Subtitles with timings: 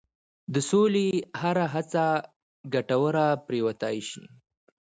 [0.53, 1.07] د سولې
[1.41, 2.05] هره هڅه
[2.73, 4.25] ګټوره پرېوتای شي.